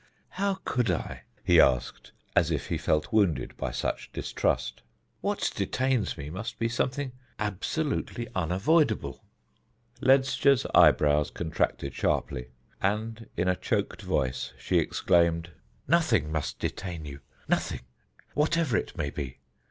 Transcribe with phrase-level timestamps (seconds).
[0.29, 4.81] "How could I?" he asked, as if he felt wounded by such distrust.
[5.19, 9.23] "What detains me must be something absolutely unavoidable."
[10.01, 12.47] Ledscha's eyebrows contracted sharply,
[12.81, 15.51] and in a choked voice she exclaimed:
[15.87, 17.81] "Nothing must detain you nothing,
[18.33, 19.37] whatever it may be!